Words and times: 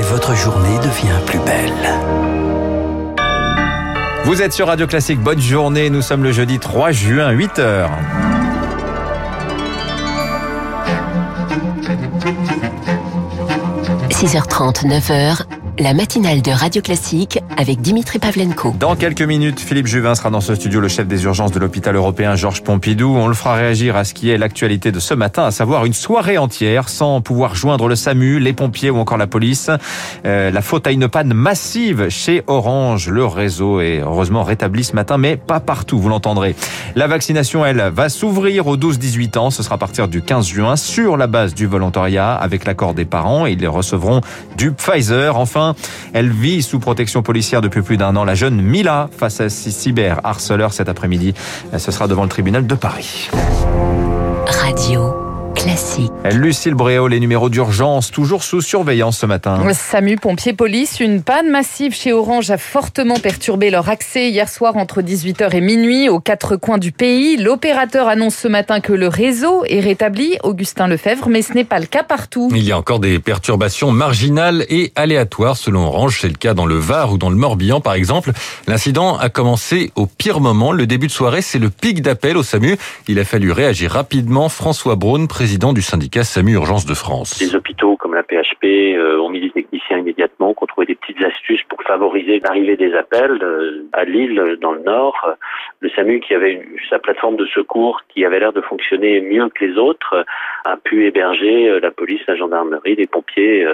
et 0.00 0.02
votre 0.02 0.34
journée 0.34 0.78
devient 0.78 1.20
plus 1.26 1.40
belle. 1.40 1.72
Vous 4.24 4.40
êtes 4.40 4.54
sur 4.54 4.68
Radio 4.68 4.86
Classique, 4.86 5.20
bonne 5.20 5.40
journée. 5.40 5.90
Nous 5.90 6.00
sommes 6.00 6.22
le 6.22 6.32
jeudi 6.32 6.58
3 6.58 6.90
juin, 6.90 7.30
8h.– 7.32 7.86
6h30, 14.10 14.86
9h, 14.86 15.44
la 15.80 15.94
matinale 15.94 16.42
de 16.42 16.50
Radio 16.50 16.82
Classique 16.82 17.38
avec 17.56 17.80
Dimitri 17.80 18.18
Pavlenko. 18.18 18.74
Dans 18.78 18.96
quelques 18.96 19.22
minutes, 19.22 19.60
Philippe 19.60 19.86
Juvin 19.86 20.14
sera 20.14 20.28
dans 20.28 20.42
ce 20.42 20.54
studio, 20.54 20.78
le 20.78 20.88
chef 20.88 21.08
des 21.08 21.24
urgences 21.24 21.52
de 21.52 21.58
l'hôpital 21.58 21.96
européen 21.96 22.36
Georges 22.36 22.62
Pompidou. 22.62 23.16
On 23.16 23.28
le 23.28 23.34
fera 23.34 23.54
réagir 23.54 23.96
à 23.96 24.04
ce 24.04 24.12
qui 24.12 24.28
est 24.28 24.36
l'actualité 24.36 24.92
de 24.92 25.00
ce 25.00 25.14
matin, 25.14 25.44
à 25.44 25.50
savoir 25.50 25.86
une 25.86 25.94
soirée 25.94 26.36
entière 26.36 26.90
sans 26.90 27.22
pouvoir 27.22 27.54
joindre 27.54 27.88
le 27.88 27.96
SAMU, 27.96 28.40
les 28.40 28.52
pompiers 28.52 28.90
ou 28.90 28.98
encore 28.98 29.16
la 29.16 29.26
police. 29.26 29.70
Euh, 30.26 30.50
la 30.50 30.60
faute 30.60 30.86
à 30.86 30.90
une 30.90 31.08
panne 31.08 31.32
massive 31.32 32.10
chez 32.10 32.42
Orange. 32.46 33.08
Le 33.08 33.24
réseau 33.24 33.80
est 33.80 34.00
heureusement 34.00 34.42
rétabli 34.42 34.84
ce 34.84 34.94
matin, 34.94 35.16
mais 35.16 35.38
pas 35.38 35.60
partout, 35.60 35.98
vous 35.98 36.10
l'entendrez. 36.10 36.54
La 36.94 37.06
vaccination, 37.06 37.64
elle, 37.64 37.90
va 37.94 38.10
s'ouvrir 38.10 38.66
aux 38.66 38.76
12-18 38.76 39.38
ans. 39.38 39.50
Ce 39.50 39.62
sera 39.62 39.76
à 39.76 39.78
partir 39.78 40.08
du 40.08 40.20
15 40.20 40.46
juin 40.46 40.76
sur 40.76 41.16
la 41.16 41.26
base 41.26 41.54
du 41.54 41.66
volontariat 41.66 42.34
avec 42.34 42.66
l'accord 42.66 42.92
des 42.92 43.06
parents. 43.06 43.46
Ils 43.46 43.66
recevront 43.66 44.20
du 44.58 44.72
Pfizer. 44.72 45.38
Enfin, 45.38 45.69
elle 46.12 46.30
vit 46.30 46.62
sous 46.62 46.78
protection 46.78 47.22
policière 47.22 47.60
depuis 47.60 47.82
plus 47.82 47.96
d'un 47.96 48.16
an. 48.16 48.24
La 48.24 48.34
jeune 48.34 48.60
Mila 48.60 49.08
face 49.16 49.40
à 49.40 49.48
cyberharceleurs 49.48 50.72
cet 50.72 50.88
après-midi. 50.88 51.34
Ce 51.76 51.90
sera 51.90 52.08
devant 52.08 52.22
le 52.22 52.28
tribunal 52.28 52.66
de 52.66 52.74
Paris. 52.74 53.30
Radio 54.46 55.19
classique. 55.54 56.10
Lucille 56.32 56.74
Bréau, 56.74 57.08
les 57.08 57.20
numéros 57.20 57.48
d'urgence, 57.48 58.10
toujours 58.10 58.42
sous 58.42 58.60
surveillance 58.60 59.18
ce 59.18 59.26
matin. 59.26 59.60
SAMU, 59.72 60.16
pompiers, 60.16 60.52
police, 60.52 61.00
une 61.00 61.22
panne 61.22 61.50
massive 61.50 61.94
chez 61.94 62.12
Orange 62.12 62.50
a 62.50 62.58
fortement 62.58 63.18
perturbé 63.18 63.70
leur 63.70 63.88
accès 63.88 64.30
hier 64.30 64.48
soir 64.48 64.76
entre 64.76 65.02
18h 65.02 65.54
et 65.54 65.60
minuit 65.60 66.08
aux 66.08 66.20
quatre 66.20 66.56
coins 66.56 66.78
du 66.78 66.92
pays. 66.92 67.36
L'opérateur 67.36 68.08
annonce 68.08 68.36
ce 68.36 68.48
matin 68.48 68.80
que 68.80 68.92
le 68.92 69.08
réseau 69.08 69.64
est 69.66 69.80
rétabli, 69.80 70.38
Augustin 70.42 70.88
Lefebvre, 70.88 71.28
mais 71.28 71.42
ce 71.42 71.52
n'est 71.52 71.64
pas 71.64 71.78
le 71.78 71.86
cas 71.86 72.02
partout. 72.02 72.48
Il 72.54 72.62
y 72.62 72.72
a 72.72 72.78
encore 72.78 73.00
des 73.00 73.18
perturbations 73.18 73.92
marginales 73.92 74.64
et 74.68 74.92
aléatoires 74.96 75.56
selon 75.56 75.84
Orange. 75.84 76.18
C'est 76.20 76.28
le 76.28 76.34
cas 76.34 76.54
dans 76.54 76.66
le 76.66 76.76
Var 76.76 77.12
ou 77.12 77.18
dans 77.18 77.30
le 77.30 77.36
Morbihan 77.36 77.80
par 77.80 77.94
exemple. 77.94 78.32
L'incident 78.66 79.16
a 79.18 79.28
commencé 79.28 79.92
au 79.94 80.06
pire 80.06 80.40
moment. 80.40 80.72
Le 80.72 80.86
début 80.86 81.06
de 81.06 81.12
soirée, 81.12 81.42
c'est 81.42 81.58
le 81.58 81.70
pic 81.70 82.02
d'appel 82.02 82.36
au 82.36 82.42
SAMU. 82.42 82.76
Il 83.08 83.18
a 83.18 83.24
fallu 83.24 83.52
réagir 83.52 83.90
rapidement. 83.92 84.48
François 84.48 84.96
Braun, 84.96 85.26
président 85.26 85.49
du 85.58 85.82
syndicat 85.82 86.22
SAMU 86.22 86.52
Urgence 86.52 86.86
de 86.86 86.94
France. 86.94 87.40
Les 87.40 87.56
hôpitaux 87.56 87.96
comme 87.96 88.14
la 88.14 88.22
PHP 88.22 88.64
euh, 88.64 89.20
ont 89.20 89.30
mis 89.30 89.40
des 89.40 89.50
techniciens 89.50 89.98
immédiatement, 89.98 90.54
ont 90.56 90.66
trouvé 90.66 90.86
des 90.86 90.94
petites 90.94 91.22
astuces 91.24 91.62
pour 91.68 91.82
favoriser 91.82 92.40
l'arrivée 92.40 92.76
des 92.76 92.94
appels. 92.94 93.38
Euh, 93.42 93.88
à 93.92 94.04
Lille, 94.04 94.58
dans 94.60 94.72
le 94.72 94.82
Nord, 94.82 95.16
le 95.80 95.90
SAMU 95.90 96.20
qui 96.20 96.34
avait 96.34 96.62
sa 96.88 96.98
plateforme 96.98 97.36
de 97.36 97.46
secours 97.46 98.02
qui 98.08 98.24
avait 98.24 98.38
l'air 98.38 98.52
de 98.52 98.60
fonctionner 98.60 99.20
mieux 99.20 99.48
que 99.48 99.64
les 99.64 99.76
autres 99.78 100.24
a 100.64 100.76
pu 100.76 101.06
héberger 101.06 101.68
euh, 101.68 101.80
la 101.80 101.90
police, 101.90 102.20
la 102.28 102.36
gendarmerie, 102.36 102.96
les 102.96 103.06
pompiers 103.06 103.66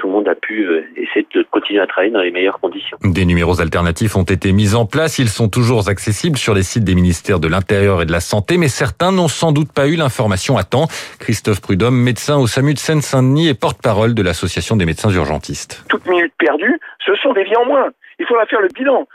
tout 0.00 0.06
le 0.06 0.12
monde 0.14 0.28
a 0.28 0.34
pu 0.34 0.64
euh, 0.64 0.82
essayer 0.96 1.26
de 1.34 1.42
continuer 1.50 1.80
à 1.80 1.86
travailler 1.86 2.12
dans 2.12 2.22
les 2.22 2.30
meilleures 2.30 2.58
conditions. 2.58 2.96
Des 3.04 3.26
numéros 3.26 3.60
alternatifs 3.60 4.16
ont 4.16 4.24
été 4.24 4.52
mis 4.52 4.74
en 4.74 4.86
place. 4.86 5.18
Ils 5.18 5.28
sont 5.28 5.48
toujours 5.48 5.88
accessibles 5.88 6.38
sur 6.38 6.54
les 6.54 6.62
sites 6.62 6.84
des 6.84 6.94
ministères 6.94 7.38
de 7.38 7.48
l'Intérieur 7.48 8.00
et 8.00 8.06
de 8.06 8.12
la 8.12 8.20
Santé, 8.20 8.56
mais 8.56 8.68
certains 8.68 9.12
n'ont 9.12 9.28
sans 9.28 9.52
doute 9.52 9.72
pas 9.72 9.88
eu 9.88 9.96
l'information 9.96 10.56
à 10.56 10.64
temps. 10.64 10.86
Christophe 11.18 11.60
Prudhomme, 11.60 11.96
médecin 11.96 12.38
au 12.38 12.46
SAMU 12.46 12.74
de 12.74 12.78
Seine-Saint-Denis 12.78 13.48
et 13.48 13.54
porte-parole 13.54 14.14
de 14.14 14.22
l'Association 14.22 14.76
des 14.76 14.86
médecins 14.86 15.10
urgentistes. 15.10 15.84
Toute 15.88 16.06
minute 16.06 16.32
perdue, 16.38 16.78
ce 17.04 17.14
sont 17.16 17.32
des 17.34 17.44
vies 17.44 17.56
en 17.56 17.66
moins. 17.66 17.90
Il 18.18 18.26
faudra 18.26 18.46
faire 18.46 18.60
le 18.60 18.68
bilan. 18.68 19.06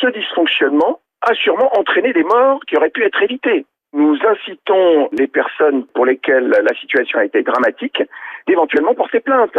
Ce 0.00 0.06
dysfonctionnement 0.08 1.00
a 1.26 1.34
sûrement 1.34 1.70
entraîné 1.78 2.12
des 2.12 2.24
morts 2.24 2.60
qui 2.66 2.76
auraient 2.76 2.90
pu 2.90 3.04
être 3.04 3.22
évitées. 3.22 3.66
Nous 3.94 4.18
incitons 4.26 5.08
les 5.12 5.28
personnes 5.28 5.86
pour 5.94 6.04
lesquelles 6.04 6.48
la 6.48 6.74
situation 6.80 7.20
a 7.20 7.24
été 7.24 7.42
dramatique 7.42 8.02
d'éventuellement 8.46 8.94
porter 8.94 9.20
plainte 9.20 9.56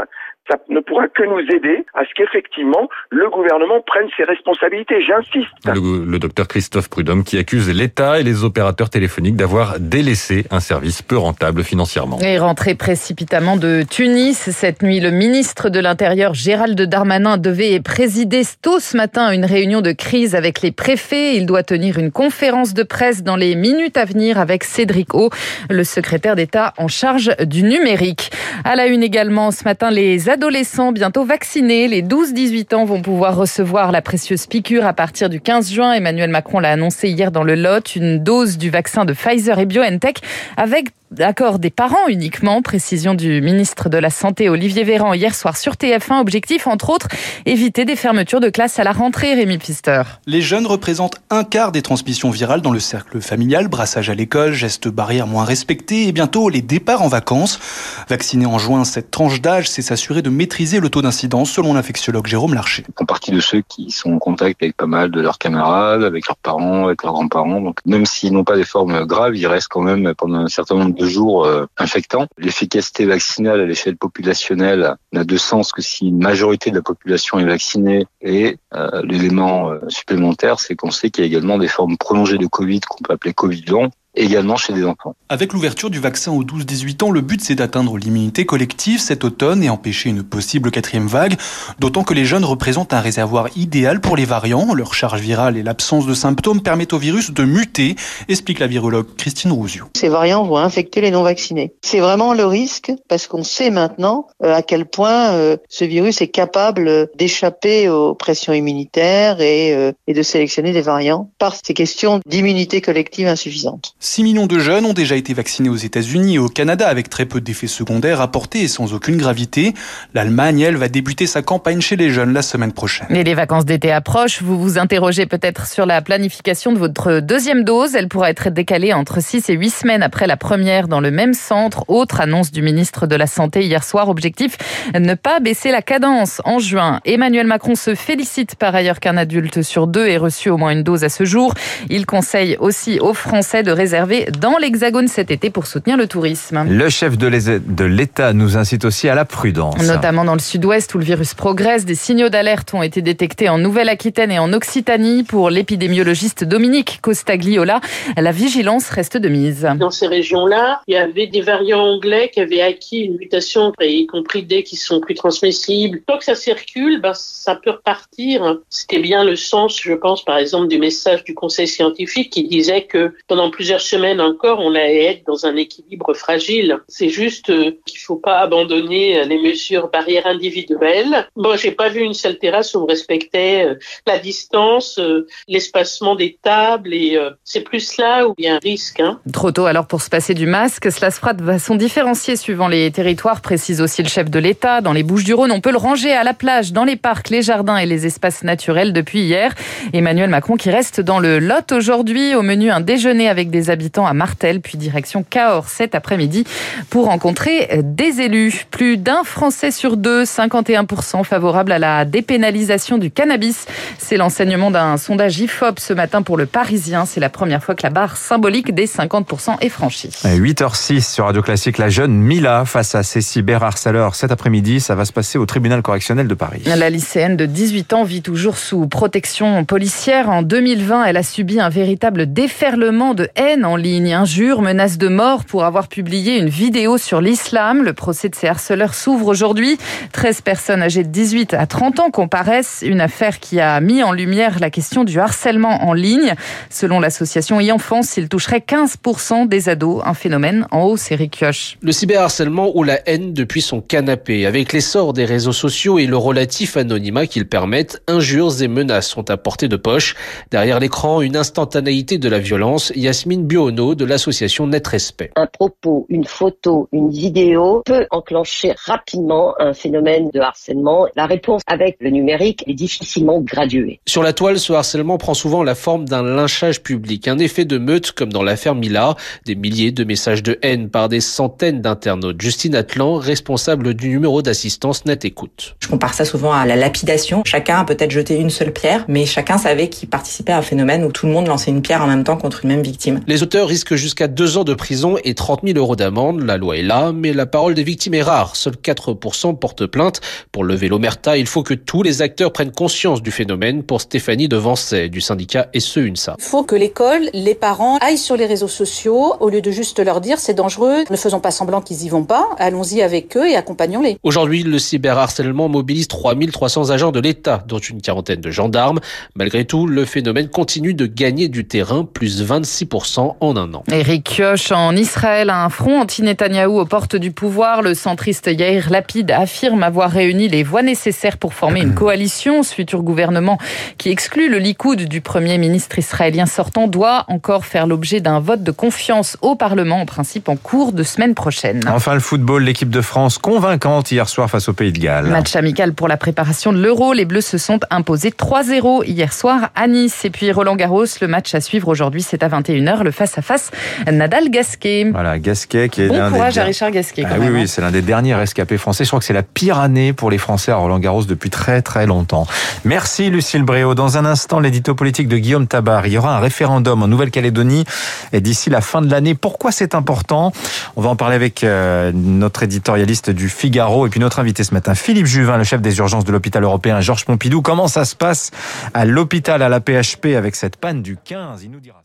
ça 0.49 0.57
ne 0.69 0.79
pourra 0.79 1.07
que 1.07 1.23
nous 1.23 1.39
aider 1.39 1.85
à 1.93 2.03
ce 2.03 2.09
qu'effectivement 2.15 2.87
le 3.09 3.29
gouvernement 3.29 3.81
prenne 3.85 4.07
ses 4.15 4.23
responsabilités. 4.23 5.01
J'insiste. 5.01 5.49
Le, 5.65 6.19
docteur 6.19 6.47
Christophe 6.47 6.89
Prudhomme 6.89 7.23
qui 7.23 7.37
accuse 7.37 7.69
l'État 7.69 8.19
et 8.19 8.23
les 8.23 8.43
opérateurs 8.43 8.89
téléphoniques 8.89 9.35
d'avoir 9.35 9.79
délaissé 9.79 10.45
un 10.51 10.59
service 10.59 11.01
peu 11.01 11.17
rentable 11.17 11.63
financièrement. 11.63 12.19
Et 12.19 12.37
rentré 12.37 12.75
précipitamment 12.75 13.57
de 13.57 13.83
Tunis 13.89 14.37
cette 14.51 14.83
nuit, 14.83 14.99
le 14.99 15.11
ministre 15.11 15.69
de 15.69 15.79
l'Intérieur 15.79 16.33
Gérald 16.33 16.79
Darmanin 16.79 17.37
devait 17.37 17.79
présider 17.79 18.43
tôt 18.61 18.79
ce 18.79 18.95
matin 18.97 19.31
une 19.31 19.45
réunion 19.45 19.81
de 19.81 19.91
crise 19.91 20.35
avec 20.35 20.61
les 20.61 20.71
préfets. 20.71 21.35
Il 21.35 21.45
doit 21.47 21.63
tenir 21.63 21.97
une 21.97 22.11
conférence 22.11 22.73
de 22.73 22.83
presse 22.83 23.23
dans 23.23 23.35
les 23.35 23.55
minutes 23.55 23.97
à 23.97 24.05
venir 24.05 24.24
avec 24.33 24.63
Cédric 24.63 25.13
O, 25.13 25.29
le 25.69 25.83
secrétaire 25.83 26.35
d'État 26.35 26.73
en 26.77 26.87
charge 26.87 27.35
du 27.45 27.63
numérique. 27.63 28.31
À 28.63 28.75
la 28.75 28.87
une 28.87 29.03
également 29.03 29.51
ce 29.51 29.63
matin, 29.63 29.91
les 29.91 30.29
adolescents 30.29 30.91
bientôt 30.91 31.23
vaccinés. 31.23 31.87
Les 31.87 32.01
12-18 32.01 32.75
ans 32.75 32.85
vont 32.85 33.01
pouvoir 33.01 33.35
recevoir 33.35 33.91
la 33.91 34.01
précieuse 34.01 34.47
piqûre 34.47 34.85
à 34.85 34.93
partir 34.93 35.29
du 35.29 35.39
15 35.39 35.71
juin. 35.71 35.93
Emmanuel 35.93 36.29
Macron 36.29 36.59
l'a 36.59 36.71
annoncé 36.71 37.09
hier 37.09 37.31
dans 37.31 37.43
le 37.43 37.55
Lot, 37.55 37.95
une 37.95 38.23
dose 38.23 38.57
du 38.57 38.69
vaccin 38.69 39.05
de 39.05 39.13
Pfizer 39.13 39.59
et 39.59 39.65
BioNTech 39.65 40.19
avec 40.57 40.89
D'accord, 41.15 41.59
des 41.59 41.69
parents 41.69 42.09
uniquement. 42.09 42.61
Précision 42.61 43.13
du 43.13 43.39
ministre 43.39 43.87
de 43.87 43.97
la 43.97 44.09
Santé 44.09 44.49
Olivier 44.49 44.83
Véran 44.83 45.13
hier 45.13 45.33
soir 45.33 45.55
sur 45.55 45.75
TF1. 45.75 46.19
Objectif, 46.19 46.67
entre 46.67 46.89
autres, 46.89 47.07
éviter 47.45 47.85
des 47.85 47.95
fermetures 47.95 48.41
de 48.41 48.49
classe 48.49 48.79
à 48.79 48.83
la 48.83 48.91
rentrée, 48.91 49.33
Rémi 49.33 49.57
Pister. 49.57 50.01
Les 50.27 50.41
jeunes 50.41 50.67
représentent 50.67 51.15
un 51.29 51.45
quart 51.45 51.71
des 51.71 51.81
transmissions 51.81 52.31
virales 52.31 52.59
dans 52.59 52.73
le 52.73 52.81
cercle 52.81 53.21
familial. 53.21 53.69
Brassage 53.69 54.09
à 54.09 54.13
l'école, 54.13 54.51
gestes 54.51 54.89
barrières 54.89 55.25
moins 55.25 55.45
respectés 55.45 56.09
et 56.09 56.11
bientôt 56.11 56.49
les 56.49 56.61
départs 56.61 57.01
en 57.01 57.07
vacances. 57.07 57.61
Vacciner 58.09 58.45
en 58.45 58.59
juin 58.59 58.83
cette 58.83 59.09
tranche 59.09 59.39
d'âge, 59.39 59.69
c'est 59.69 59.81
s'assurer 59.81 60.21
de 60.21 60.29
maîtriser 60.29 60.81
le 60.81 60.89
taux 60.89 61.01
d'incidence 61.01 61.49
selon 61.49 61.75
l'infectiologue 61.75 62.27
Jérôme 62.27 62.55
Larcher. 62.55 62.83
Ils 62.89 62.93
font 62.93 63.05
partie 63.05 63.31
de 63.31 63.39
ceux 63.39 63.61
qui 63.61 63.89
sont 63.89 64.11
en 64.11 64.19
contact 64.19 64.61
avec 64.61 64.75
pas 64.75 64.85
mal 64.85 65.11
de 65.11 65.21
leurs 65.21 65.37
camarades, 65.37 66.03
avec 66.03 66.27
leurs 66.27 66.35
parents, 66.35 66.87
avec 66.87 67.03
leurs 67.03 67.13
grands-parents. 67.13 67.61
Donc 67.61 67.79
même 67.85 68.05
s'ils 68.05 68.33
n'ont 68.33 68.43
pas 68.43 68.57
des 68.57 68.65
formes 68.65 69.05
graves, 69.05 69.37
ils 69.37 69.47
restent 69.47 69.69
quand 69.69 69.81
même 69.81 70.13
pendant 70.17 70.39
un 70.39 70.49
certain 70.49 70.75
nombre 70.75 70.93
de 70.93 71.04
jours 71.05 71.45
euh, 71.45 71.65
infectants. 71.77 72.27
L'efficacité 72.37 73.05
vaccinale 73.05 73.61
à 73.61 73.65
l'échelle 73.65 73.97
populationnelle 73.97 74.95
n'a 75.11 75.23
de 75.23 75.37
sens 75.37 75.71
que 75.71 75.81
si 75.81 76.07
une 76.07 76.21
majorité 76.21 76.69
de 76.69 76.75
la 76.75 76.81
population 76.81 77.39
est 77.39 77.45
vaccinée 77.45 78.05
et 78.21 78.57
euh, 78.73 79.01
l'élément 79.03 79.71
euh, 79.71 79.79
supplémentaire, 79.87 80.59
c'est 80.59 80.75
qu'on 80.75 80.91
sait 80.91 81.09
qu'il 81.09 81.23
y 81.23 81.27
a 81.27 81.27
également 81.27 81.57
des 81.57 81.67
formes 81.67 81.97
prolongées 81.97 82.37
de 82.37 82.47
Covid 82.47 82.81
qu'on 82.81 83.03
peut 83.03 83.13
appeler 83.13 83.33
Covid 83.33 83.65
long 83.65 83.91
également 84.15 84.55
chez 84.55 84.73
des 84.73 84.83
enfants. 84.85 85.15
Avec 85.29 85.53
l'ouverture 85.53 85.89
du 85.89 85.99
vaccin 85.99 86.31
aux 86.31 86.43
12-18 86.43 87.03
ans, 87.03 87.11
le 87.11 87.21
but 87.21 87.41
c'est 87.41 87.55
d'atteindre 87.55 87.97
l'immunité 87.97 88.45
collective 88.45 88.99
cet 88.99 89.23
automne 89.23 89.63
et 89.63 89.69
empêcher 89.69 90.09
une 90.09 90.23
possible 90.23 90.71
quatrième 90.71 91.07
vague, 91.07 91.35
d'autant 91.79 92.03
que 92.03 92.13
les 92.13 92.25
jeunes 92.25 92.45
représentent 92.45 92.93
un 92.93 92.99
réservoir 92.99 93.47
idéal 93.55 94.01
pour 94.01 94.17
les 94.17 94.25
variants. 94.25 94.73
Leur 94.73 94.93
charge 94.93 95.21
virale 95.21 95.57
et 95.57 95.63
l'absence 95.63 96.05
de 96.05 96.13
symptômes 96.13 96.61
permettent 96.61 96.93
au 96.93 96.97
virus 96.97 97.31
de 97.31 97.43
muter, 97.43 97.95
explique 98.27 98.59
la 98.59 98.67
virologue 98.67 99.07
Christine 99.17 99.51
Rousio. 99.51 99.85
Ces 99.95 100.09
variants 100.09 100.43
vont 100.43 100.57
infecter 100.57 101.01
les 101.01 101.11
non-vaccinés. 101.11 101.73
C'est 101.81 101.99
vraiment 101.99 102.33
le 102.33 102.45
risque 102.45 102.91
parce 103.07 103.27
qu'on 103.27 103.43
sait 103.43 103.69
maintenant 103.69 104.27
euh, 104.43 104.53
à 104.53 104.61
quel 104.61 104.85
point 104.85 105.33
euh, 105.33 105.57
ce 105.69 105.85
virus 105.85 106.21
est 106.21 106.27
capable 106.27 107.09
d'échapper 107.15 107.89
aux 107.89 108.15
pressions 108.15 108.53
immunitaires 108.53 109.41
et, 109.41 109.73
euh, 109.73 109.91
et 110.07 110.13
de 110.13 110.23
sélectionner 110.23 110.71
des 110.71 110.81
variants 110.81 111.29
par 111.37 111.55
ces 111.55 111.73
questions 111.73 112.19
d'immunité 112.25 112.81
collective 112.81 113.27
insuffisante. 113.27 113.95
6 114.05 114.21
millions 114.21 114.45
de 114.45 114.59
jeunes 114.59 114.85
ont 114.85 114.93
déjà 114.93 115.15
été 115.15 115.33
vaccinés 115.33 115.67
aux 115.67 115.75
États-Unis 115.75 116.35
et 116.35 116.39
au 116.39 116.47
Canada 116.47 116.87
avec 116.87 117.09
très 117.09 117.25
peu 117.25 117.41
d'effets 117.41 117.65
secondaires 117.65 118.21
apportés 118.21 118.61
et 118.61 118.67
sans 118.67 118.93
aucune 118.93 119.17
gravité. 119.17 119.73
L'Allemagne, 120.13 120.59
elle, 120.59 120.77
va 120.77 120.89
débuter 120.89 121.25
sa 121.25 121.41
campagne 121.41 121.81
chez 121.81 121.95
les 121.95 122.11
jeunes 122.11 122.31
la 122.31 122.43
semaine 122.43 122.71
prochaine. 122.71 123.07
Et 123.09 123.23
les 123.23 123.33
vacances 123.33 123.65
d'été 123.65 123.91
approchent. 123.91 124.43
Vous 124.43 124.59
vous 124.59 124.77
interrogez 124.77 125.25
peut-être 125.25 125.65
sur 125.65 125.87
la 125.87 126.03
planification 126.03 126.71
de 126.71 126.77
votre 126.77 127.19
deuxième 127.19 127.63
dose. 127.63 127.95
Elle 127.95 128.07
pourra 128.07 128.29
être 128.29 128.51
décalée 128.51 128.93
entre 128.93 129.23
6 129.23 129.49
et 129.49 129.53
8 129.53 129.69
semaines 129.71 130.03
après 130.03 130.27
la 130.27 130.37
première 130.37 130.87
dans 130.87 130.99
le 130.99 131.09
même 131.09 131.33
centre. 131.33 131.83
Autre 131.87 132.21
annonce 132.21 132.51
du 132.51 132.61
ministre 132.61 133.07
de 133.07 133.15
la 133.15 133.25
Santé 133.25 133.65
hier 133.65 133.83
soir. 133.83 134.09
Objectif, 134.09 134.57
ne 134.93 135.15
pas 135.15 135.39
baisser 135.39 135.71
la 135.71 135.81
cadence 135.81 136.43
en 136.45 136.59
juin. 136.59 136.99
Emmanuel 137.05 137.47
Macron 137.47 137.73
se 137.73 137.95
félicite 137.95 138.53
par 138.53 138.75
ailleurs 138.75 138.99
qu'un 138.99 139.17
adulte 139.17 139.63
sur 139.63 139.87
deux 139.87 140.05
ait 140.05 140.17
reçu 140.17 140.51
au 140.51 140.57
moins 140.57 140.69
une 140.69 140.83
dose 140.83 141.03
à 141.03 141.09
ce 141.09 141.25
jour. 141.25 141.55
Il 141.89 142.05
conseille 142.05 142.55
aussi 142.59 142.99
aux 142.99 143.15
Français 143.15 143.63
de 143.63 143.71
réserver 143.71 143.94
réservés 143.95 144.27
dans 144.41 144.57
l'Hexagone 144.57 145.07
cet 145.07 145.31
été 145.31 145.49
pour 145.49 145.67
soutenir 145.67 145.95
le 145.95 146.07
tourisme. 146.07 146.65
Le 146.67 146.89
chef 146.89 147.17
de 147.17 147.85
l'État 147.85 148.33
nous 148.33 148.57
incite 148.57 148.83
aussi 148.83 149.07
à 149.07 149.15
la 149.15 149.25
prudence. 149.25 149.81
Notamment 149.87 150.25
dans 150.25 150.33
le 150.33 150.39
sud-ouest 150.39 150.93
où 150.95 150.97
le 150.97 151.05
virus 151.05 151.33
progresse, 151.33 151.85
des 151.85 151.95
signaux 151.95 152.29
d'alerte 152.29 152.73
ont 152.73 152.83
été 152.83 153.01
détectés 153.01 153.47
en 153.47 153.57
Nouvelle-Aquitaine 153.57 154.31
et 154.31 154.39
en 154.39 154.51
Occitanie. 154.51 155.23
Pour 155.23 155.49
l'épidémiologiste 155.49 156.43
Dominique 156.43 156.99
Costagliola, 157.01 157.79
la 158.17 158.31
vigilance 158.31 158.89
reste 158.89 159.17
de 159.17 159.29
mise. 159.29 159.67
Dans 159.77 159.91
ces 159.91 160.07
régions-là, 160.07 160.81
il 160.87 160.95
y 160.95 160.97
avait 160.97 161.27
des 161.27 161.41
variants 161.41 161.83
anglais 161.83 162.29
qui 162.33 162.41
avaient 162.41 162.61
acquis 162.61 163.01
une 163.01 163.17
mutation, 163.17 163.71
y 163.79 164.07
compris 164.07 164.43
des 164.43 164.63
qui 164.63 164.75
sont 164.75 164.99
plus 164.99 165.15
transmissibles. 165.15 166.01
Tant 166.05 166.17
que 166.17 166.25
ça 166.25 166.35
circule, 166.35 166.99
ben, 167.01 167.13
ça 167.13 167.55
peut 167.55 167.71
repartir. 167.71 168.57
C'était 168.69 168.99
bien 168.99 169.23
le 169.23 169.35
sens, 169.35 169.79
je 169.81 169.93
pense, 169.93 170.25
par 170.25 170.37
exemple, 170.37 170.67
du 170.67 170.79
message 170.79 171.23
du 171.23 171.33
Conseil 171.33 171.67
scientifique 171.67 172.31
qui 172.31 172.47
disait 172.47 172.83
que 172.83 173.13
pendant 173.27 173.49
plusieurs 173.49 173.81
semaines 173.85 174.21
encore, 174.21 174.59
on 174.59 174.75
allait 174.75 175.05
être 175.05 175.25
dans 175.25 175.45
un 175.45 175.55
équilibre 175.55 176.13
fragile. 176.13 176.79
C'est 176.87 177.09
juste 177.09 177.49
euh, 177.49 177.71
qu'il 177.85 177.99
faut 177.99 178.15
pas 178.17 178.39
abandonner 178.39 179.23
les 179.25 179.39
mesures 179.39 179.89
barrières 179.89 180.27
individuelles. 180.27 181.27
Bon, 181.35 181.55
j'ai 181.55 181.71
pas 181.71 181.89
vu 181.89 182.01
une 182.01 182.13
seule 182.13 182.37
terrasse 182.37 182.73
où 182.73 182.79
on 182.79 182.85
respectait 182.85 183.65
euh, 183.65 183.75
la 184.05 184.19
distance, 184.19 184.99
euh, 184.99 185.27
l'espacement 185.47 186.15
des 186.15 186.37
tables 186.41 186.93
et 186.93 187.17
c'est 187.43 187.61
plus 187.61 187.97
là 187.97 188.27
où 188.27 188.33
il 188.37 188.45
y 188.45 188.47
a 188.47 188.55
un 188.55 188.59
risque. 188.59 188.99
Hein. 188.99 189.19
Trop 189.31 189.51
tôt 189.51 189.65
alors 189.65 189.87
pour 189.87 190.01
se 190.01 190.09
passer 190.09 190.33
du 190.33 190.45
masque. 190.45 190.91
Cela 190.91 191.11
se 191.11 191.19
fera 191.19 191.33
de 191.33 191.43
façon 191.43 191.75
différenciée 191.75 192.35
suivant 192.35 192.67
les 192.67 192.91
territoires, 192.91 193.41
précise 193.41 193.81
aussi 193.81 194.03
le 194.03 194.09
chef 194.09 194.29
de 194.29 194.39
l'État. 194.39 194.81
Dans 194.81 194.93
les 194.93 195.03
Bouches-du-Rhône, 195.03 195.51
on 195.51 195.61
peut 195.61 195.71
le 195.71 195.77
ranger 195.77 196.11
à 196.11 196.23
la 196.23 196.33
plage, 196.33 196.73
dans 196.73 196.83
les 196.83 196.95
parcs, 196.95 197.29
les 197.29 197.41
jardins 197.41 197.77
et 197.77 197.85
les 197.85 198.05
espaces 198.05 198.43
naturels 198.43 198.93
depuis 198.93 199.19
hier. 199.19 199.53
Emmanuel 199.93 200.29
Macron 200.29 200.55
qui 200.55 200.69
reste 200.69 201.01
dans 201.01 201.19
le 201.19 201.39
Lot 201.39 201.71
aujourd'hui. 201.71 202.35
Au 202.35 202.41
menu, 202.41 202.71
un 202.71 202.81
déjeuner 202.81 203.29
avec 203.29 203.49
des 203.49 203.69
habitants 203.75 204.07
à 204.07 204.13
Martel, 204.13 204.61
puis 204.61 204.77
direction 204.77 205.25
Cahors 205.29 205.67
cet 205.67 205.95
après-midi 205.95 206.45
pour 206.89 207.07
rencontrer 207.07 207.81
des 207.83 208.21
élus. 208.21 208.65
Plus 208.71 208.95
d'un 208.95 209.25
Français 209.25 209.71
sur 209.71 209.97
deux, 209.97 210.23
51% 210.23 211.25
favorable 211.25 211.73
à 211.73 211.79
la 211.79 212.05
dépénalisation 212.05 212.97
du 212.97 213.11
cannabis. 213.11 213.65
C'est 213.97 214.15
l'enseignement 214.15 214.71
d'un 214.71 214.95
sondage 214.95 215.39
IFOP 215.39 215.79
ce 215.79 215.91
matin 215.91 216.21
pour 216.21 216.37
le 216.37 216.45
Parisien. 216.45 217.05
C'est 217.05 217.19
la 217.19 217.29
première 217.29 217.61
fois 217.61 217.75
que 217.75 217.83
la 217.83 217.89
barre 217.89 218.15
symbolique 218.15 218.73
des 218.73 218.87
50% 218.87 219.57
est 219.59 219.67
franchie. 219.67 220.11
8h06 220.23 221.13
sur 221.13 221.25
Radio 221.25 221.41
Classique, 221.41 221.77
la 221.77 221.89
jeune 221.89 222.13
Mila 222.13 222.63
face 222.63 222.95
à 222.95 223.03
ses 223.03 223.19
cyberharceleurs. 223.19 224.15
Cet 224.15 224.31
après-midi, 224.31 224.79
ça 224.79 224.95
va 224.95 225.03
se 225.03 225.11
passer 225.11 225.37
au 225.37 225.45
tribunal 225.45 225.81
correctionnel 225.81 226.29
de 226.29 226.33
Paris. 226.33 226.61
La 226.65 226.89
lycéenne 226.89 227.35
de 227.35 227.45
18 227.45 227.91
ans 227.91 228.03
vit 228.05 228.21
toujours 228.21 228.57
sous 228.57 228.87
protection 228.87 229.65
policière. 229.65 230.29
En 230.29 230.43
2020, 230.43 231.03
elle 231.05 231.17
a 231.17 231.23
subi 231.23 231.59
un 231.59 231.69
véritable 231.69 232.31
déferlement 232.31 233.13
de 233.13 233.27
haine 233.35 233.64
en 233.65 233.75
ligne, 233.75 234.13
injures, 234.13 234.61
menaces 234.61 234.97
de 234.97 235.07
mort 235.07 235.45
pour 235.45 235.63
avoir 235.63 235.87
publié 235.87 236.37
une 236.37 236.49
vidéo 236.49 236.97
sur 236.97 237.21
l'islam. 237.21 237.83
Le 237.83 237.93
procès 237.93 238.29
de 238.29 238.35
ces 238.35 238.47
harceleurs 238.47 238.93
s'ouvre 238.93 239.27
aujourd'hui. 239.27 239.77
13 240.13 240.41
personnes 240.41 240.81
âgées 240.81 241.03
de 241.03 241.09
18 241.09 241.53
à 241.53 241.65
30 241.65 241.99
ans 241.99 242.11
comparaissent. 242.11 242.83
Une 242.85 243.01
affaire 243.01 243.39
qui 243.39 243.59
a 243.59 243.79
mis 243.81 244.03
en 244.03 244.11
lumière 244.11 244.59
la 244.59 244.69
question 244.69 245.03
du 245.03 245.19
harcèlement 245.19 245.85
en 245.85 245.93
ligne. 245.93 246.35
Selon 246.69 246.99
l'association 246.99 247.59
e-enfance, 247.59 248.17
il 248.17 248.29
toucherait 248.29 248.63
15% 248.67 249.47
des 249.47 249.69
ados. 249.69 250.01
Un 250.05 250.13
phénomène 250.13 250.67
en 250.71 250.83
hausse, 250.83 251.11
Eric 251.11 251.37
Kioch. 251.39 251.77
Le 251.81 251.91
cyberharcèlement 251.91 252.71
ou 252.75 252.83
la 252.83 252.99
haine 253.09 253.33
depuis 253.33 253.61
son 253.61 253.81
canapé. 253.81 254.45
Avec 254.45 254.73
l'essor 254.73 255.13
des 255.13 255.25
réseaux 255.25 255.53
sociaux 255.53 255.99
et 255.99 256.05
le 256.05 256.17
relatif 256.17 256.77
anonymat 256.77 257.27
qu'ils 257.27 257.47
permettent, 257.47 258.01
injures 258.07 258.61
et 258.61 258.67
menaces 258.67 259.07
sont 259.07 259.29
à 259.29 259.37
portée 259.37 259.67
de 259.67 259.75
poche. 259.75 260.15
Derrière 260.51 260.79
l'écran, 260.79 261.21
une 261.21 261.35
instantanéité 261.35 262.17
de 262.17 262.29
la 262.29 262.39
violence. 262.39 262.91
Yasmine 262.95 263.44
Buono 263.45 263.93
de 263.93 264.05
l'association 264.05 264.65
Net 264.65 264.87
Respect. 264.87 265.29
Un 265.35 265.45
propos, 265.45 266.07
une 266.09 266.25
photo, 266.25 266.89
une 266.91 267.11
vidéo 267.11 267.83
peut 267.85 268.07
enclencher 268.09 268.73
rapidement 268.85 269.53
un 269.59 269.73
phénomène 269.73 270.31
de 270.33 270.39
harcèlement. 270.39 271.05
La 271.15 271.27
réponse 271.27 271.61
avec 271.67 271.97
le 271.99 272.09
numérique 272.09 272.63
est 272.65 272.73
difficilement 272.73 273.39
graduée. 273.39 273.99
Sur 274.07 274.23
la 274.23 274.33
toile, 274.33 274.57
ce 274.57 274.73
harcèlement 274.73 275.19
prend 275.19 275.35
souvent 275.35 275.61
la 275.61 275.75
forme 275.75 276.05
d'un 276.05 276.23
lynchage 276.23 276.81
public, 276.81 277.27
un 277.27 277.37
effet 277.37 277.65
de 277.65 277.77
meute 277.77 278.13
comme 278.13 278.33
dans 278.33 278.41
l'affaire 278.41 278.73
Mila, 278.73 279.15
des 279.45 279.53
milliers 279.53 279.91
de 279.91 280.03
messages 280.03 280.41
de 280.41 280.57
haine 280.63 280.89
par 280.89 281.07
des 281.07 281.21
centaines 281.21 281.81
d'internautes. 281.81 282.41
Justine 282.41 282.73
Atlan, 282.73 283.17
responsable 283.17 283.93
du 283.93 284.09
numéro 284.09 284.41
d'assistance 284.41 285.05
Net 285.05 285.23
Écoute. 285.23 285.75
Je 285.81 285.87
compare 285.87 286.15
ça 286.15 286.25
souvent 286.25 286.51
à 286.51 286.65
la 286.65 286.75
lapidation. 286.75 287.43
Chacun 287.45 287.81
a 287.81 287.85
peut-être 287.85 288.11
jeté 288.11 288.39
une 288.39 288.49
seule 288.49 288.73
pierre, 288.73 289.05
mais 289.07 289.27
chacun 289.27 289.59
savait 289.59 289.89
qu'il 289.89 290.09
participait 290.09 290.53
à 290.53 290.57
un 290.57 290.63
phénomène 290.63 291.03
où 291.03 291.11
tout 291.11 291.27
le 291.27 291.31
monde 291.31 291.45
lançait 291.45 291.69
une 291.69 291.83
pierre 291.83 292.01
en 292.01 292.07
même 292.07 292.23
temps 292.23 292.37
contre 292.37 292.65
une 292.65 292.71
même 292.71 292.81
victime. 292.81 293.21
Les 293.27 293.34
auteurs 293.43 293.67
risquent 293.67 293.95
jusqu'à 293.95 294.27
deux 294.27 294.57
ans 294.57 294.63
de 294.63 294.73
prison 294.73 295.17
et 295.23 295.33
30 295.33 295.61
000 295.65 295.77
euros 295.77 295.95
d'amende. 295.95 296.41
La 296.41 296.57
loi 296.57 296.77
est 296.77 296.83
là, 296.83 297.11
mais 297.13 297.33
la 297.33 297.45
parole 297.45 297.73
des 297.73 297.83
victimes 297.83 298.13
est 298.13 298.21
rare. 298.21 298.55
Seuls 298.55 298.75
4% 298.75 299.57
portent 299.57 299.85
plainte. 299.85 300.21
Pour 300.51 300.63
lever 300.63 300.87
l'omerta, 300.87 301.37
il 301.37 301.47
faut 301.47 301.63
que 301.63 301.73
tous 301.73 302.03
les 302.03 302.21
acteurs 302.21 302.51
prennent 302.51 302.71
conscience 302.71 303.21
du 303.21 303.31
phénomène. 303.31 303.83
Pour 303.83 304.01
Stéphanie 304.01 304.47
Devancet 304.47 305.09
du 305.09 305.21
syndicat 305.21 305.67
SE 305.77 305.99
UNSA. 305.99 306.35
Il 306.37 306.43
faut 306.43 306.63
que 306.63 306.75
l'école, 306.75 307.29
les 307.33 307.55
parents 307.55 307.97
aillent 307.97 308.17
sur 308.17 308.37
les 308.37 308.45
réseaux 308.45 308.67
sociaux 308.67 309.35
au 309.39 309.49
lieu 309.49 309.61
de 309.61 309.71
juste 309.71 309.99
leur 309.99 310.21
dire 310.21 310.39
c'est 310.39 310.53
dangereux, 310.53 311.03
ne 311.09 311.15
faisons 311.15 311.39
pas 311.39 311.51
semblant 311.51 311.81
qu'ils 311.81 312.03
y 312.03 312.09
vont 312.09 312.23
pas, 312.23 312.47
allons-y 312.57 313.01
avec 313.01 313.35
eux 313.37 313.47
et 313.47 313.55
accompagnons-les. 313.55 314.17
Aujourd'hui, 314.23 314.63
le 314.63 314.79
cyberharcèlement 314.79 315.69
mobilise 315.69 316.07
3300 316.07 316.89
agents 316.91 317.11
de 317.11 317.19
l'État, 317.19 317.63
dont 317.67 317.79
une 317.79 318.01
quarantaine 318.01 318.41
de 318.41 318.51
gendarmes. 318.51 318.99
Malgré 319.35 319.65
tout, 319.65 319.87
le 319.87 320.05
phénomène 320.05 320.49
continue 320.49 320.93
de 320.93 321.05
gagner 321.05 321.47
du 321.47 321.67
terrain, 321.67 322.05
plus 322.05 322.43
26% 322.43 323.24
en 323.39 323.55
un 323.57 323.73
an. 323.73 323.83
Eric 323.91 324.23
Kioch, 324.23 324.71
en 324.71 324.95
Israël, 324.95 325.49
un 325.49 325.69
front 325.69 326.01
anti-Netanyahou 326.01 326.79
aux 326.79 326.85
portes 326.85 327.15
du 327.15 327.31
pouvoir. 327.31 327.81
Le 327.81 327.93
centriste 327.93 328.47
Yair 328.47 328.89
Lapid 328.89 329.31
affirme 329.31 329.83
avoir 329.83 330.11
réuni 330.11 330.47
les 330.47 330.63
voix 330.63 330.81
nécessaires 330.81 331.37
pour 331.37 331.53
former 331.53 331.81
une 331.81 331.93
coalition. 331.93 332.63
Ce 332.63 332.73
futur 332.73 333.01
gouvernement 333.01 333.57
qui 333.97 334.09
exclut 334.09 334.49
le 334.49 334.57
Likoud 334.57 335.01
du 335.03 335.21
premier 335.21 335.57
ministre 335.57 335.97
israélien 335.99 336.45
sortant 336.45 336.87
doit 336.87 337.25
encore 337.27 337.65
faire 337.65 337.87
l'objet 337.87 338.21
d'un 338.21 338.39
vote 338.39 338.63
de 338.63 338.71
confiance 338.71 339.37
au 339.41 339.55
Parlement, 339.55 340.01
en 340.01 340.05
principe 340.05 340.49
en 340.49 340.55
cours 340.55 340.91
de 340.91 341.03
semaine 341.03 341.35
prochaine. 341.35 341.81
Enfin, 341.87 342.13
le 342.13 342.19
football, 342.19 342.63
l'équipe 342.63 342.89
de 342.89 343.01
France 343.01 343.37
convaincante 343.37 344.11
hier 344.11 344.27
soir 344.29 344.49
face 344.49 344.69
au 344.69 344.73
Pays 344.73 344.91
de 344.91 344.99
Galles. 344.99 345.27
Match 345.27 345.55
amical 345.55 345.93
pour 345.93 346.07
la 346.07 346.17
préparation 346.17 346.73
de 346.73 346.79
l'Euro. 346.79 347.13
Les 347.13 347.25
Bleus 347.25 347.41
se 347.41 347.57
sont 347.57 347.79
imposés 347.89 348.29
3-0 348.29 349.05
hier 349.05 349.33
soir 349.33 349.69
à 349.75 349.87
Nice. 349.87 350.25
Et 350.25 350.29
puis 350.29 350.51
Roland 350.51 350.75
Garros, 350.75 351.05
le 351.21 351.27
match 351.27 351.53
à 351.55 351.61
suivre 351.61 351.87
aujourd'hui, 351.87 352.21
c'est 352.21 352.43
à 352.43 352.49
21h, 352.49 353.03
le 353.03 353.11
face-à-face 353.15 353.71
Nadal-Gasquet. 354.11 355.09
Voilà, 355.11 355.39
Gasquet 355.39 355.89
qui 355.89 356.03
est 356.03 356.07
Bon 356.07 356.29
courage 356.29 356.57
à 356.57 356.63
Richard 356.63 356.91
Gasquet. 356.91 357.23
Ah, 357.25 357.35
oui, 357.39 357.47
oui, 357.51 357.61
hein. 357.61 357.65
c'est 357.67 357.81
l'un 357.81 357.91
des 357.91 358.01
derniers 358.01 358.35
rescapés 358.35 358.77
français. 358.77 359.03
Je 359.03 359.09
crois 359.09 359.19
que 359.19 359.25
c'est 359.25 359.33
la 359.33 359.43
pire 359.43 359.79
année 359.79 360.13
pour 360.13 360.29
les 360.29 360.37
Français 360.37 360.71
à 360.71 360.75
Roland 360.75 360.99
Garros 360.99 361.23
depuis 361.23 361.49
très 361.49 361.81
très 361.81 362.05
longtemps. 362.05 362.45
Merci 362.83 363.29
Lucille 363.29 363.63
Bréau. 363.63 363.95
Dans 363.95 364.17
un 364.17 364.25
instant, 364.25 364.59
l'édito 364.59 364.95
politique 364.95 365.27
de 365.27 365.37
Guillaume 365.37 365.67
Tabar. 365.67 366.07
Il 366.07 366.13
y 366.13 366.17
aura 366.17 366.35
un 366.37 366.39
référendum 366.39 367.01
en 367.01 367.07
Nouvelle-Calédonie 367.07 367.85
et 368.33 368.41
d'ici 368.41 368.69
la 368.69 368.81
fin 368.81 369.01
de 369.01 369.09
l'année. 369.09 369.35
Pourquoi 369.35 369.71
c'est 369.71 369.95
important? 369.95 370.51
On 370.95 371.01
va 371.01 371.09
en 371.09 371.15
parler 371.15 371.35
avec 371.35 371.63
euh, 371.63 372.11
notre 372.13 372.63
éditorialiste 372.63 373.29
du 373.29 373.49
Figaro 373.49 374.05
et 374.05 374.09
puis 374.09 374.19
notre 374.19 374.39
invité 374.39 374.63
ce 374.63 374.73
matin, 374.73 374.95
Philippe 374.95 375.25
Juvin, 375.25 375.57
le 375.57 375.63
chef 375.63 375.81
des 375.81 375.97
urgences 375.97 376.25
de 376.25 376.31
l'hôpital 376.31 376.63
européen 376.63 377.01
Georges 377.01 377.25
Pompidou. 377.25 377.61
Comment 377.61 377.87
ça 377.87 378.05
se 378.05 378.15
passe 378.15 378.51
à 378.93 379.05
l'hôpital, 379.05 379.61
à 379.61 379.69
la 379.69 379.79
PHP 379.79 380.27
avec 380.37 380.55
cette 380.55 380.77
panne 380.77 381.01
du 381.01 381.17
15 381.23 381.63
Il 381.63 381.71
nous 381.71 381.79
dira 381.79 381.99
ça. 382.03 382.04